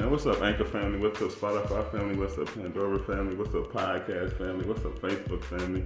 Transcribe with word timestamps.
man. 0.00 0.10
What's 0.10 0.26
up, 0.26 0.42
Anchor 0.42 0.64
family? 0.64 0.98
What's 0.98 1.20
up, 1.20 1.30
Spotify 1.30 1.90
family? 1.92 2.16
What's 2.16 2.38
up, 2.38 2.52
Pandora 2.54 2.98
family? 3.00 3.36
What's 3.36 3.54
up, 3.54 3.70
Podcast 3.72 4.38
family? 4.38 4.66
What's 4.66 4.84
up, 4.84 4.98
Facebook 4.98 5.44
family? 5.44 5.84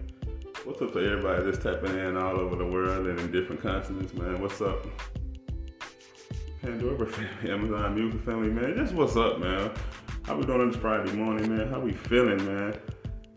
What's 0.64 0.80
up 0.80 0.92
to 0.92 0.98
everybody 1.00 1.44
that's 1.44 1.62
tapping 1.62 1.98
in 1.98 2.16
all 2.16 2.38
over 2.38 2.56
the 2.56 2.64
world 2.64 3.06
and 3.06 3.18
in 3.18 3.32
different 3.32 3.60
continents, 3.60 4.14
man? 4.14 4.40
What's 4.40 4.60
up? 4.60 4.86
Pandora 6.62 7.06
family, 7.06 7.50
Amazon 7.52 7.94
Music 7.94 8.20
family, 8.22 8.50
man. 8.50 8.76
Just 8.76 8.94
what's 8.94 9.16
up, 9.16 9.40
man? 9.40 9.72
How 10.24 10.36
we 10.36 10.46
doing 10.46 10.60
on 10.60 10.70
this 10.70 10.80
Friday 10.80 11.12
morning, 11.12 11.54
man? 11.54 11.68
How 11.68 11.80
we 11.80 11.92
feeling, 11.92 12.44
man? 12.46 12.78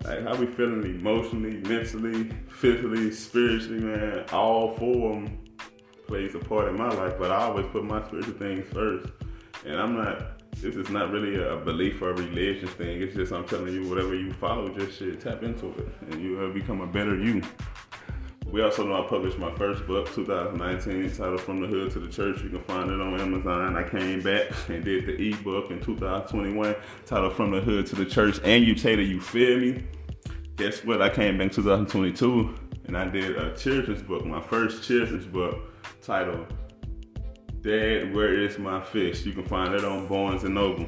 Like 0.04 0.23
how 0.23 0.36
we 0.36 0.46
feeling 0.46 0.84
emotionally, 0.84 1.57
mentally, 1.57 2.30
physically, 2.50 3.12
spiritually, 3.12 3.80
man? 3.80 4.25
All 4.32 4.75
four 4.75 5.09
of 5.09 5.16
them 5.16 5.39
plays 6.07 6.36
a 6.36 6.39
part 6.39 6.70
in 6.70 6.78
my 6.78 6.89
life, 6.89 7.16
but 7.18 7.32
I 7.32 7.44
always 7.46 7.66
put 7.68 7.84
my 7.84 8.05
spiritual 8.05 8.36
things 8.36 8.65
first. 8.71 9.09
And 9.65 9.75
I'm 9.75 9.96
not, 9.97 10.36
this 10.61 10.75
is 10.75 10.89
not 10.89 11.11
really 11.11 11.36
a 11.36 11.56
belief 11.57 12.02
or 12.02 12.10
a 12.10 12.14
religion 12.14 12.68
thing. 12.68 13.02
It's 13.02 13.15
just 13.15 13.32
I'm 13.32 13.46
telling 13.46 13.74
you, 13.74 13.88
whatever 13.88 14.15
you 14.15 14.34
follow, 14.34 14.70
just 14.70 14.98
shit, 14.98 15.21
tap 15.21 15.43
into 15.43 15.68
it. 15.68 15.88
And 16.10 16.21
you 16.21 16.38
will 16.38 16.52
become 16.52 16.82
a 16.82 16.88
better 16.88 17.15
you. 17.15 17.43
We 18.52 18.64
also 18.64 18.88
know 18.88 19.04
I 19.04 19.07
published 19.07 19.38
my 19.38 19.54
first 19.56 19.86
book, 19.86 20.12
2019, 20.14 21.12
titled 21.12 21.42
From 21.42 21.60
the 21.60 21.68
Hood 21.68 21.92
to 21.92 22.00
the 22.00 22.07
Church. 22.07 22.42
You 22.42 22.50
can 22.50 22.62
find 22.62 22.89
it 22.89 23.00
on 23.00 23.20
Amazon. 23.20 23.75
I 23.75 23.88
came 23.88 24.21
back 24.21 24.48
and 24.70 24.84
did 24.84 25.06
the 25.06 25.32
ebook 25.32 25.70
in 25.70 25.82
2021, 25.82 26.76
titled 27.06 27.34
From 27.34 27.51
the 27.51 27.60
Hood 27.60 27.86
to 27.87 27.96
the 27.96 28.06
Church. 28.06 28.39
And 28.43 28.64
you 28.65 28.74
Tater, 28.74 29.01
you 29.01 29.20
feel 29.20 29.60
me? 29.60 29.84
Guess 30.56 30.86
what? 30.86 31.01
I 31.01 31.10
came 31.10 31.37
back 31.37 31.51
2022 31.51 32.56
and 32.86 32.98
I 32.98 33.09
did 33.09 33.38
a 33.38 33.56
children's 33.56 34.02
book, 34.02 34.26
my 34.26 34.42
first 34.42 34.81
children's 34.81 35.26
book, 35.26 35.59
titled 36.02 36.52
Dad, 37.67 38.16
Where 38.16 38.34
Is 38.34 38.58
My 38.58 38.81
Fish? 38.81 39.26
You 39.26 39.34
can 39.34 39.44
find 39.44 39.73
it 39.73 39.84
on 39.84 40.08
Barnes 40.08 40.46
and 40.46 40.56
Noble. 40.56 40.88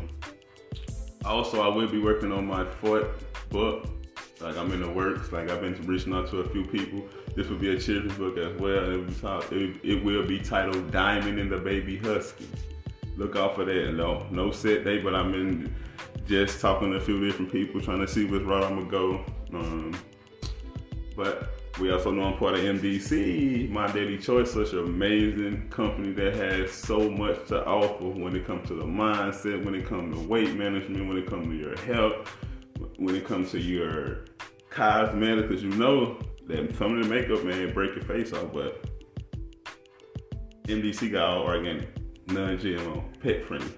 Also, 1.25 1.61
I 1.61 1.67
will 1.67 1.89
be 1.89 1.99
working 1.99 2.31
on 2.31 2.47
my 2.47 2.63
fourth 2.63 3.25
book. 3.49 3.85
Like 4.39 4.55
I'm 4.55 4.71
in 4.71 4.81
the 4.81 4.89
works. 4.89 5.33
Like 5.33 5.49
I've 5.49 5.59
been 5.59 5.73
reaching 5.85 6.13
out 6.13 6.29
to 6.29 6.37
a 6.37 6.47
few 6.47 6.63
people. 6.63 7.05
This 7.35 7.49
will 7.49 7.57
be 7.57 7.75
a 7.75 7.77
children's 7.77 8.17
book 8.17 8.37
as 8.37 8.57
well. 8.61 8.91
It 8.93 9.21
will 9.21 9.41
be, 9.49 9.79
it 9.83 10.01
will 10.01 10.25
be 10.25 10.39
titled 10.39 10.89
Diamond 10.89 11.37
and 11.37 11.51
the 11.51 11.57
Baby 11.57 11.97
Husky. 11.97 12.47
Look 13.17 13.35
out 13.35 13.55
for 13.55 13.65
that. 13.65 13.93
No, 13.95 14.25
no 14.31 14.49
set 14.51 14.85
date, 14.85 15.03
but 15.03 15.13
I'm 15.13 15.33
in 15.33 15.75
just 16.27 16.61
talking 16.61 16.91
to 16.91 16.97
a 16.97 17.01
few 17.01 17.19
different 17.25 17.51
people, 17.51 17.81
trying 17.81 17.99
to 17.99 18.07
see 18.07 18.23
which 18.23 18.43
route 18.43 18.63
I'm 18.63 18.77
gonna 18.77 18.89
go. 18.89 19.25
Um, 19.53 19.99
but 21.17 21.68
we 21.79 21.91
also 21.91 22.11
know 22.11 22.23
I'm 22.23 22.37
part 22.37 22.55
of 22.55 22.61
MDC, 22.61 23.69
My 23.69 23.89
Daily 23.91 24.17
Choice, 24.17 24.51
such 24.51 24.73
an 24.73 24.79
amazing 24.79 25.69
company 25.69 26.11
that 26.13 26.35
has 26.35 26.71
so 26.71 27.09
much 27.09 27.47
to 27.47 27.65
offer 27.65 28.03
when 28.03 28.35
it 28.35 28.45
comes 28.45 28.67
to 28.67 28.75
the 28.75 28.83
mindset, 28.83 29.63
when 29.63 29.75
it 29.75 29.85
comes 29.85 30.15
to 30.15 30.27
weight 30.27 30.55
management, 30.55 31.07
when 31.07 31.17
it 31.17 31.27
comes 31.27 31.47
to 31.47 31.55
your 31.55 31.77
health, 31.79 32.35
when 32.97 33.15
it 33.15 33.25
comes 33.25 33.51
to 33.51 33.59
your 33.59 34.25
cosmetics, 34.69 35.47
because 35.47 35.63
you 35.63 35.69
know 35.71 36.19
that 36.47 36.75
some 36.77 36.97
of 36.97 37.07
the 37.07 37.13
makeup, 37.13 37.43
man, 37.45 37.73
break 37.73 37.95
your 37.95 38.03
face 38.03 38.33
off, 38.33 38.51
but 38.51 38.85
MDC 40.63 41.11
got 41.11 41.29
all 41.29 41.43
organic, 41.43 41.87
non-GMO, 42.27 43.21
pet 43.21 43.45
friendly. 43.45 43.71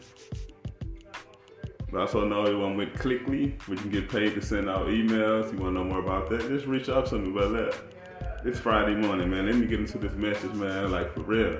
I 1.93 1.97
also 1.97 2.25
know 2.25 2.43
everyone 2.43 2.77
with 2.77 2.93
Clickly, 2.93 3.59
where 3.67 3.75
you 3.75 3.81
can 3.81 3.89
get 3.89 4.09
paid 4.09 4.33
to 4.35 4.41
send 4.41 4.69
out 4.69 4.87
emails. 4.87 5.51
You 5.51 5.59
want 5.59 5.75
to 5.75 5.79
know 5.79 5.83
more 5.83 5.99
about 5.99 6.29
that? 6.29 6.47
Just 6.47 6.65
reach 6.65 6.87
out 6.87 7.07
to 7.07 7.17
me 7.17 7.29
about 7.31 7.51
that. 7.51 7.75
It's 8.45 8.59
Friday 8.59 8.95
morning, 8.95 9.29
man. 9.29 9.45
Let 9.45 9.55
me 9.55 9.67
get 9.67 9.81
into 9.81 9.97
this 9.97 10.13
message, 10.13 10.53
man. 10.53 10.89
Like 10.89 11.13
for 11.13 11.19
real. 11.21 11.59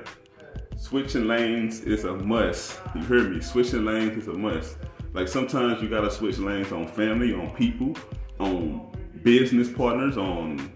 Switching 0.77 1.27
lanes 1.27 1.81
is 1.81 2.05
a 2.05 2.13
must. 2.13 2.79
You 2.95 3.01
heard 3.01 3.29
me. 3.29 3.41
Switching 3.41 3.83
lanes 3.83 4.17
is 4.17 4.29
a 4.29 4.33
must. 4.33 4.77
Like 5.13 5.27
sometimes 5.27 5.81
you 5.81 5.89
gotta 5.89 6.09
switch 6.09 6.37
lanes 6.37 6.71
on 6.71 6.87
family, 6.87 7.33
on 7.33 7.53
people, 7.53 7.93
on 8.39 8.89
business 9.23 9.69
partners, 9.69 10.15
on 10.17 10.71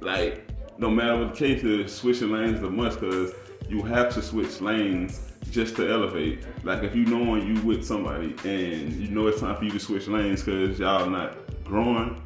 like 0.00 0.48
no 0.78 0.90
matter 0.90 1.16
what 1.16 1.34
the 1.34 1.38
case 1.38 1.62
is, 1.62 1.94
switching 1.94 2.32
lanes 2.32 2.58
is 2.58 2.64
a 2.64 2.70
must 2.70 2.98
because 2.98 3.32
you 3.68 3.82
have 3.82 4.12
to 4.14 4.20
switch 4.20 4.60
lanes 4.60 5.29
just 5.50 5.76
to 5.76 5.90
elevate. 5.90 6.44
Like 6.64 6.82
if 6.82 6.94
you 6.94 7.04
know 7.04 7.32
when 7.32 7.46
you 7.46 7.62
with 7.62 7.84
somebody 7.84 8.34
and 8.44 8.92
you 8.92 9.08
know 9.10 9.26
it's 9.26 9.40
time 9.40 9.56
for 9.56 9.64
you 9.64 9.70
to 9.72 9.80
switch 9.80 10.08
lanes 10.08 10.42
because 10.42 10.78
y'all 10.78 11.08
not 11.08 11.36
growing, 11.64 12.22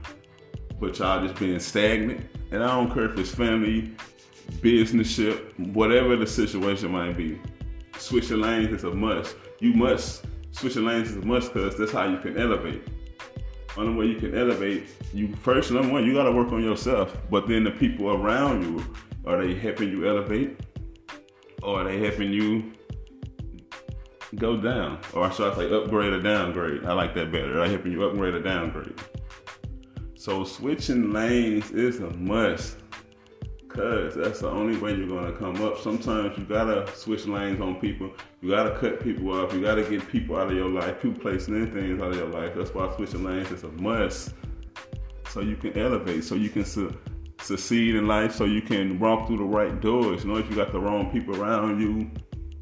but 0.81 0.99
y'all 0.99 1.27
just 1.27 1.39
being 1.39 1.59
stagnant. 1.59 2.27
And 2.51 2.63
I 2.63 2.69
don't 2.69 2.93
care 2.93 3.11
if 3.11 3.19
it's 3.19 3.35
family, 3.35 3.95
business 4.61 5.09
ship, 5.09 5.59
whatever 5.59 6.17
the 6.17 6.27
situation 6.27 6.93
might 6.93 7.17
be. 7.17 7.41
Switching 7.99 8.41
lanes 8.41 8.73
is 8.73 8.85
a 8.85 8.91
must. 8.91 9.37
You 9.61 9.73
must 9.73 10.25
switching 10.51 10.85
lanes 10.85 11.11
is 11.11 11.17
a 11.17 11.23
must 11.23 11.53
because 11.53 11.77
that's 11.77 11.93
how 11.93 12.05
you 12.05 12.19
can 12.19 12.39
elevate. 12.39 12.87
Only 13.77 13.95
way 13.95 14.07
you 14.07 14.21
can 14.21 14.39
elevate, 14.39 14.89
you 15.13 15.35
first 15.37 15.73
number 15.73 15.93
one, 15.93 16.05
you 16.05 16.15
gotta 16.15 16.31
work 16.31 16.53
on 16.53 16.63
yourself. 16.63 17.17
But 17.29 17.49
then 17.49 17.65
the 17.65 17.73
people 17.73 18.11
around 18.11 18.63
you, 18.63 18.85
are 19.27 19.45
they 19.45 19.55
helping 19.55 19.89
you 19.91 20.09
elevate? 20.09 20.61
Or 21.63 21.81
are 21.81 21.85
they 21.85 21.99
helping 21.99 22.33
you 22.33 22.73
go 24.37 24.57
down, 24.57 24.99
or 25.13 25.31
should 25.33 25.53
I 25.53 25.57
say 25.57 25.75
upgrade 25.75 26.13
or 26.13 26.21
downgrade? 26.21 26.85
I 26.85 26.93
like 26.93 27.15
that 27.15 27.31
better. 27.31 27.61
I 27.61 27.69
helping 27.69 27.93
you 27.93 28.05
upgrade 28.05 28.35
or 28.35 28.43
downgrade. 28.43 28.99
So 30.15 30.45
switching 30.45 31.13
lanes 31.13 31.71
is 31.71 32.01
a 32.01 32.11
must, 32.11 32.79
cause 33.69 34.15
that's 34.15 34.41
the 34.41 34.49
only 34.49 34.79
way 34.79 34.95
you're 34.95 35.09
gonna 35.09 35.33
come 35.33 35.63
up. 35.63 35.79
Sometimes 35.79 36.37
you 36.39 36.45
gotta 36.45 36.91
switch 36.97 37.27
lanes 37.27 37.61
on 37.61 37.81
people. 37.81 38.11
You 38.41 38.51
gotta 38.51 38.79
cut 38.79 39.01
people 39.01 39.31
off. 39.33 39.53
You 39.53 39.61
gotta 39.61 39.83
get 39.83 40.09
people 40.09 40.37
out 40.37 40.51
of 40.51 40.57
your 40.57 40.69
life. 40.69 41.03
People 41.03 41.21
placing 41.21 41.55
in 41.55 41.71
things 41.73 42.01
out 42.01 42.11
of 42.11 42.17
your 42.17 42.29
life. 42.29 42.53
That's 42.57 42.75
why 42.75 42.95
switching 42.97 43.25
lanes 43.25 43.51
is 43.51 43.65
a 43.65 43.73
must. 43.73 44.35
So 45.29 45.41
you 45.41 45.57
can 45.57 45.77
elevate. 45.79 46.25
So 46.25 46.35
you 46.35 46.49
can 46.49 46.65
su- 46.65 46.97
succeed 47.41 47.97
in 47.97 48.07
life. 48.07 48.35
So 48.35 48.45
you 48.45 48.63
can 48.63 48.99
walk 48.99 49.27
through 49.27 49.39
the 49.39 49.45
right 49.45 49.81
doors. 49.81 50.25
You 50.25 50.33
know 50.33 50.39
if 50.39 50.49
you 50.49 50.57
got 50.57 50.73
the 50.73 50.81
wrong 50.81 51.11
people 51.11 51.41
around 51.41 51.81
you 51.81 52.11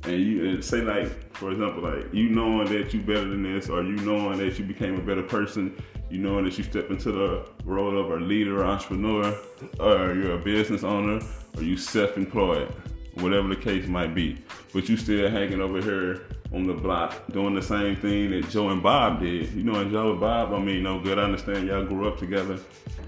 and 0.05 0.21
you 0.21 0.49
and 0.49 0.65
say 0.65 0.81
like 0.81 1.35
for 1.35 1.53
example 1.53 1.83
like 1.83 2.13
you 2.13 2.29
knowing 2.29 2.69
that 2.69 2.93
you 2.93 3.01
better 3.01 3.29
than 3.29 3.43
this 3.43 3.69
or 3.69 3.83
you 3.83 3.97
knowing 3.97 4.39
that 4.39 4.59
you 4.59 4.65
became 4.65 4.97
a 4.97 5.03
better 5.03 5.23
person 5.23 5.81
you 6.11 6.19
knowing 6.19 6.45
that 6.45 6.59
you 6.59 6.65
step 6.65 6.91
into 6.91 7.11
the 7.11 7.49
role 7.65 7.99
of 7.99 8.11
a 8.11 8.17
leader 8.17 8.61
or 8.61 8.65
entrepreneur 8.65 9.35
or 9.81 10.15
you're 10.15 10.35
a 10.35 10.39
business 10.39 10.85
owner 10.85 11.21
or 11.57 11.63
you 11.63 11.77
self-employed 11.77 12.71
whatever 13.15 13.49
the 13.49 13.57
case 13.57 13.87
might 13.87 14.15
be. 14.15 14.39
But 14.73 14.89
you 14.89 14.97
still 14.97 15.31
hanging 15.31 15.61
over 15.61 15.81
here 15.81 16.27
on 16.53 16.67
the 16.67 16.75
block 16.75 17.27
doing 17.33 17.55
the 17.55 17.63
same 17.63 17.97
thing 17.97 18.31
that 18.31 18.49
Joe 18.51 18.69
and 18.71 18.83
Bob 18.83 19.21
did. 19.21 19.53
You 19.53 19.63
know, 19.63 19.81
and 19.81 19.91
Joe 19.91 20.13
and 20.13 20.21
Bob, 20.21 20.53
I 20.53 20.59
mean, 20.59 20.83
no 20.83 21.01
good. 21.01 21.19
I 21.19 21.23
understand 21.23 21.67
y'all 21.67 21.85
grew 21.85 22.07
up 22.09 22.19
together, 22.19 22.59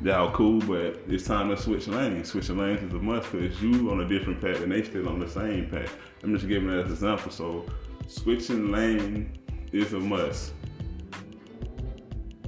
y'all 0.03 0.33
cool, 0.33 0.61
but 0.61 1.01
it's 1.09 1.25
time 1.25 1.51
to 1.51 1.57
switch 1.57 1.87
lanes. 1.87 2.29
Switching 2.29 2.59
lanes 2.59 2.83
is 2.83 2.93
a 2.93 2.99
must 2.99 3.31
because 3.31 3.61
you 3.63 3.91
on 3.91 4.01
a 4.01 4.09
different 4.09 4.41
path 4.41 4.61
and 4.63 4.73
they 4.73 4.83
still 4.83 5.09
on 5.09 5.21
the 5.21 5.29
same 5.29 5.69
path. 5.69 5.95
I'm 6.23 6.35
just 6.35 6.49
giving 6.49 6.69
that 6.71 6.81
as 6.81 6.87
an 6.87 6.93
example. 6.93 7.31
So, 7.31 7.67
switching 8.07 8.73
lane 8.73 9.39
is 9.73 9.93
a 9.93 10.01
must. 10.01 10.55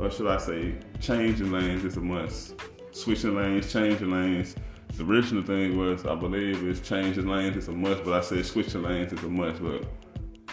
Or 0.00 0.10
should 0.10 0.26
I 0.26 0.38
say, 0.38 0.74
changing 1.00 1.52
lanes 1.52 1.84
is 1.84 1.96
a 1.96 2.00
must. 2.00 2.54
Switching 2.92 3.34
lanes, 3.34 3.70
changing 3.70 4.10
lanes. 4.10 4.56
The 4.96 5.04
original 5.04 5.42
thing 5.42 5.76
was, 5.76 6.06
I 6.06 6.14
believe, 6.14 6.66
is 6.66 6.80
changing 6.80 7.26
lanes 7.26 7.56
is 7.56 7.68
a 7.68 7.72
must, 7.72 8.04
but 8.04 8.14
I 8.14 8.20
said 8.22 8.46
switching 8.46 8.82
lanes 8.82 9.12
is 9.12 9.22
a 9.22 9.28
must. 9.28 9.62
But 9.62 9.84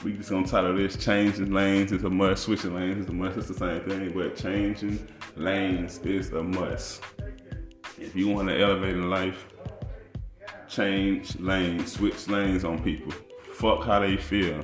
we 0.03 0.13
just 0.13 0.29
gonna 0.29 0.45
title 0.45 0.75
this 0.75 0.97
changing 0.97 1.51
lanes 1.51 1.91
is 1.91 2.03
a 2.03 2.09
must, 2.09 2.43
switching 2.43 2.75
lanes 2.75 3.03
is 3.03 3.09
a 3.09 3.13
must. 3.13 3.37
It's 3.37 3.47
the 3.47 3.53
same 3.53 3.81
thing, 3.81 4.11
but 4.11 4.35
changing 4.35 5.07
lanes 5.35 5.99
is 5.99 6.31
a 6.31 6.43
must. 6.43 7.01
If 7.97 8.15
you 8.15 8.27
want 8.27 8.49
to 8.49 8.59
elevate 8.59 8.95
in 8.95 9.09
life, 9.09 9.47
change 10.67 11.39
lanes, 11.39 11.93
switch 11.93 12.27
lanes 12.27 12.65
on 12.65 12.83
people. 12.83 13.13
Fuck 13.53 13.85
how 13.85 14.00
they 14.00 14.17
feel. 14.17 14.63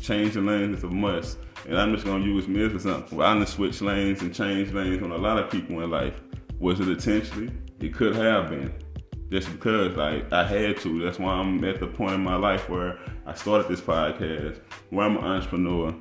Changing 0.00 0.46
lanes 0.46 0.78
is 0.78 0.84
a 0.84 0.88
must. 0.88 1.38
And 1.66 1.78
I'm 1.78 1.92
just 1.92 2.04
gonna 2.04 2.24
use 2.24 2.46
me 2.46 2.62
as 2.64 2.70
an 2.70 2.76
example. 2.76 3.22
I 3.22 3.34
done 3.34 3.46
switch 3.46 3.80
lanes 3.80 4.22
and 4.22 4.34
change 4.34 4.72
lanes 4.72 5.02
on 5.02 5.10
a 5.10 5.18
lot 5.18 5.38
of 5.38 5.50
people 5.50 5.82
in 5.82 5.90
life. 5.90 6.20
Was 6.60 6.78
it 6.78 6.88
intentionally? 6.88 7.52
It 7.80 7.94
could 7.94 8.14
have 8.14 8.50
been 8.50 8.72
just 9.34 9.50
because 9.50 9.96
like 9.96 10.32
I 10.32 10.46
had 10.46 10.76
to. 10.82 11.02
That's 11.02 11.18
why 11.18 11.32
I'm 11.32 11.64
at 11.64 11.80
the 11.80 11.88
point 11.88 12.12
in 12.12 12.22
my 12.22 12.36
life 12.36 12.68
where 12.68 13.00
I 13.26 13.34
started 13.34 13.66
this 13.66 13.80
podcast, 13.80 14.60
where 14.90 15.06
I'm 15.06 15.16
an 15.16 15.24
entrepreneur, 15.24 15.92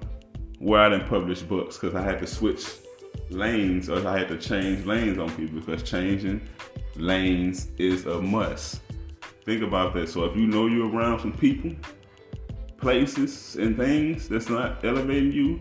where 0.59 0.81
I 0.81 0.89
didn't 0.89 1.07
publish 1.07 1.41
books 1.41 1.79
because 1.79 1.95
I 1.95 2.03
had 2.03 2.19
to 2.19 2.27
switch 2.27 2.63
lanes 3.31 3.89
or 3.89 4.07
I 4.07 4.19
had 4.19 4.27
to 4.27 4.37
change 4.37 4.85
lanes 4.85 5.17
on 5.17 5.35
people 5.35 5.59
because 5.59 5.81
changing 5.81 6.47
lanes 6.95 7.69
is 7.79 8.05
a 8.05 8.21
must. 8.21 8.81
Think 9.45 9.63
about 9.63 9.95
that. 9.95 10.09
So 10.09 10.25
if 10.25 10.37
you 10.37 10.45
know 10.45 10.67
you're 10.67 10.91
around 10.91 11.21
some 11.21 11.33
people, 11.33 11.71
places, 12.77 13.55
and 13.55 13.75
things 13.75 14.29
that's 14.29 14.47
not 14.47 14.85
elevating 14.85 15.31
you, 15.31 15.59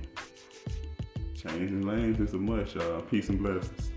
changing 1.34 1.86
lanes 1.86 2.20
is 2.20 2.34
a 2.34 2.38
must, 2.38 2.74
y'all. 2.74 3.00
Peace 3.00 3.30
and 3.30 3.42
blessings. 3.42 3.91